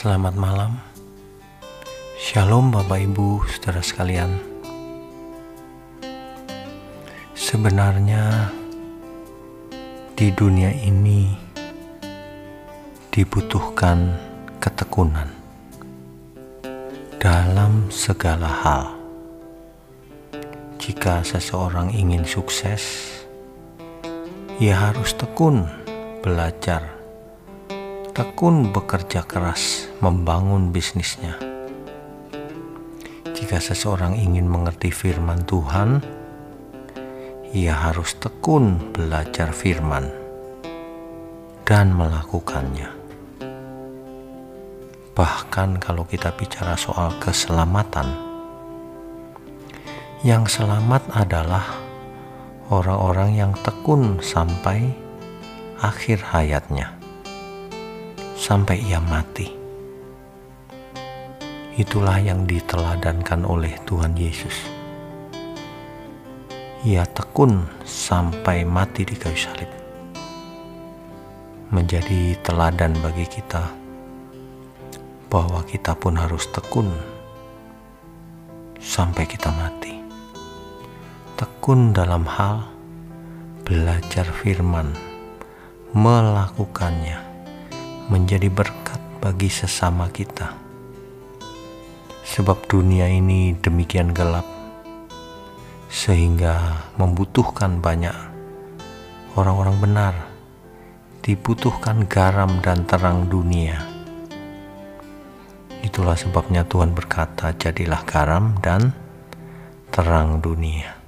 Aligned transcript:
Selamat 0.00 0.32
malam. 0.32 0.80
Shalom 2.16 2.72
Bapak 2.72 3.04
Ibu, 3.04 3.44
Saudara 3.44 3.84
sekalian. 3.84 4.32
Sebenarnya 7.36 8.48
di 10.16 10.32
dunia 10.32 10.72
ini 10.72 11.36
dibutuhkan 13.12 14.16
ketekunan 14.56 15.28
dalam 17.20 17.92
segala 17.92 18.48
hal. 18.48 18.96
Jika 20.80 21.20
seseorang 21.28 21.92
ingin 21.92 22.24
sukses, 22.24 23.20
ia 24.64 24.80
harus 24.80 25.12
tekun 25.12 25.68
belajar 26.24 26.99
tekun 28.10 28.74
bekerja 28.74 29.22
keras 29.22 29.86
membangun 30.02 30.74
bisnisnya. 30.74 31.38
Jika 33.30 33.62
seseorang 33.62 34.18
ingin 34.18 34.50
mengerti 34.50 34.90
firman 34.90 35.46
Tuhan, 35.46 36.02
ia 37.54 37.74
harus 37.74 38.18
tekun 38.18 38.90
belajar 38.90 39.54
firman 39.54 40.10
dan 41.62 41.94
melakukannya. 41.94 42.90
Bahkan 45.14 45.78
kalau 45.78 46.02
kita 46.02 46.34
bicara 46.34 46.74
soal 46.74 47.14
keselamatan, 47.22 48.10
yang 50.26 50.50
selamat 50.50 51.06
adalah 51.14 51.78
orang-orang 52.74 53.38
yang 53.38 53.52
tekun 53.62 54.18
sampai 54.20 54.92
akhir 55.80 56.20
hayatnya 56.20 56.99
sampai 58.40 58.80
ia 58.80 58.96
mati. 58.96 59.52
Itulah 61.76 62.16
yang 62.24 62.48
diteladankan 62.48 63.44
oleh 63.44 63.76
Tuhan 63.84 64.16
Yesus. 64.16 64.64
Ia 66.88 67.04
tekun 67.04 67.68
sampai 67.84 68.64
mati 68.64 69.04
di 69.04 69.12
kayu 69.12 69.36
salib. 69.36 69.68
Menjadi 71.68 72.40
teladan 72.40 72.96
bagi 73.04 73.28
kita 73.28 73.68
bahwa 75.28 75.60
kita 75.68 75.92
pun 75.92 76.16
harus 76.16 76.48
tekun 76.48 76.88
sampai 78.80 79.28
kita 79.28 79.52
mati. 79.52 80.00
Tekun 81.36 81.92
dalam 81.92 82.24
hal 82.24 82.64
belajar 83.68 84.24
firman, 84.32 84.96
melakukannya 85.92 87.29
menjadi 88.10 88.50
berkat 88.50 88.98
bagi 89.22 89.46
sesama 89.46 90.10
kita. 90.10 90.50
Sebab 92.26 92.66
dunia 92.66 93.06
ini 93.06 93.54
demikian 93.54 94.10
gelap, 94.10 94.44
sehingga 95.86 96.86
membutuhkan 96.98 97.78
banyak 97.78 98.14
orang-orang 99.38 99.76
benar, 99.78 100.14
dibutuhkan 101.22 102.10
garam 102.10 102.58
dan 102.58 102.82
terang 102.82 103.30
dunia. 103.30 103.78
Itulah 105.86 106.18
sebabnya 106.18 106.66
Tuhan 106.66 106.90
berkata, 106.90 107.54
"Jadilah 107.54 108.02
garam 108.02 108.58
dan 108.58 108.90
terang 109.94 110.42
dunia." 110.42 110.98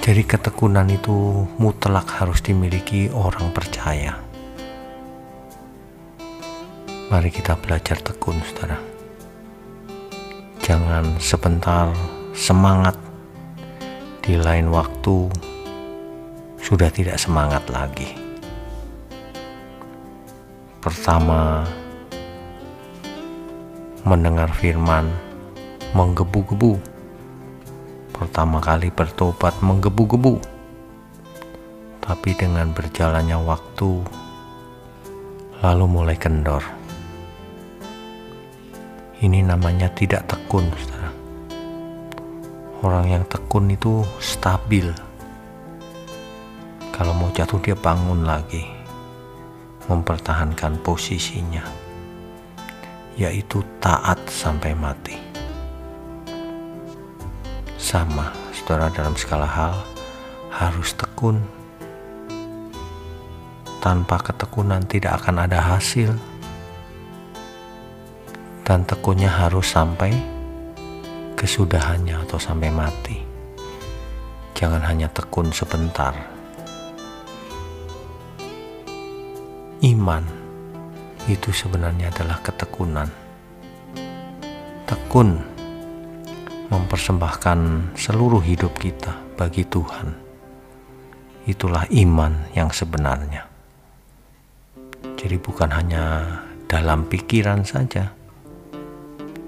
Jadi, 0.00 0.24
ketekunan 0.24 0.88
itu 0.90 1.44
mutlak 1.60 2.08
harus 2.18 2.40
dimiliki 2.42 3.12
orang 3.12 3.52
percaya. 3.54 4.29
Mari 7.10 7.26
kita 7.26 7.58
belajar 7.58 7.98
tekun, 7.98 8.38
saudara. 8.38 8.78
Jangan 10.62 11.18
sebentar 11.18 11.90
semangat, 12.38 12.94
di 14.22 14.38
lain 14.38 14.70
waktu 14.70 15.26
sudah 16.62 16.86
tidak 16.94 17.18
semangat 17.18 17.66
lagi. 17.66 18.14
Pertama, 20.78 21.66
mendengar 24.06 24.54
firman 24.54 25.10
menggebu-gebu. 25.98 26.78
Pertama 28.14 28.62
kali 28.62 28.86
bertobat 28.94 29.58
menggebu-gebu. 29.58 30.38
Tapi 32.06 32.30
dengan 32.38 32.70
berjalannya 32.70 33.34
waktu, 33.42 33.98
lalu 35.58 35.84
mulai 35.90 36.14
kendor 36.14 36.79
ini 39.20 39.44
namanya 39.44 39.92
tidak 39.92 40.24
tekun, 40.32 40.64
saudara. 40.72 41.12
Orang 42.80 43.12
yang 43.12 43.24
tekun 43.28 43.68
itu 43.68 44.00
stabil. 44.16 44.88
Kalau 46.88 47.12
mau 47.12 47.28
jatuh 47.28 47.60
dia 47.60 47.76
bangun 47.76 48.24
lagi, 48.24 48.64
mempertahankan 49.92 50.80
posisinya, 50.80 51.60
yaitu 53.20 53.60
taat 53.76 54.16
sampai 54.32 54.72
mati. 54.72 55.16
Sama, 57.76 58.32
saudara 58.56 58.88
dalam 58.88 59.12
segala 59.20 59.44
hal 59.44 59.76
harus 60.48 60.96
tekun. 60.96 61.44
Tanpa 63.84 64.20
ketekunan 64.20 64.84
tidak 64.88 65.24
akan 65.24 65.44
ada 65.44 65.60
hasil 65.60 66.29
dan 68.70 68.86
tekunnya 68.86 69.26
harus 69.26 69.74
sampai 69.74 70.14
kesudahannya 71.34 72.22
atau 72.22 72.38
sampai 72.38 72.70
mati. 72.70 73.18
Jangan 74.54 74.86
hanya 74.86 75.10
tekun 75.10 75.50
sebentar. 75.50 76.14
Iman 79.82 80.22
itu 81.26 81.50
sebenarnya 81.50 82.14
adalah 82.14 82.38
ketekunan. 82.46 83.10
Tekun 84.86 85.34
mempersembahkan 86.70 87.90
seluruh 87.98 88.46
hidup 88.46 88.78
kita 88.78 89.34
bagi 89.34 89.66
Tuhan. 89.66 90.14
Itulah 91.42 91.90
iman 91.90 92.54
yang 92.54 92.70
sebenarnya. 92.70 93.50
Jadi 95.18 95.36
bukan 95.42 95.74
hanya 95.74 96.04
dalam 96.70 97.10
pikiran 97.10 97.66
saja, 97.66 98.19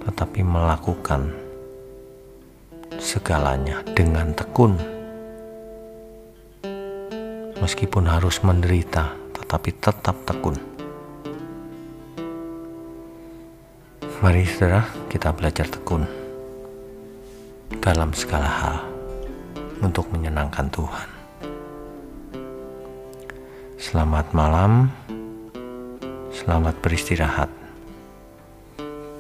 tetapi 0.02 0.42
melakukan 0.42 1.30
segalanya 2.98 3.80
dengan 3.94 4.34
tekun. 4.34 4.74
Meskipun 7.62 8.10
harus 8.10 8.42
menderita, 8.42 9.14
tetapi 9.38 9.70
tetap 9.78 10.18
tekun. 10.26 10.58
Mari 14.22 14.46
saudara, 14.46 14.86
kita 15.06 15.30
belajar 15.34 15.66
tekun 15.70 16.06
dalam 17.82 18.10
segala 18.14 18.50
hal 18.50 18.76
untuk 19.82 20.10
menyenangkan 20.14 20.70
Tuhan. 20.70 21.08
Selamat 23.78 24.30
malam, 24.30 24.94
selamat 26.30 26.78
beristirahat. 26.82 27.61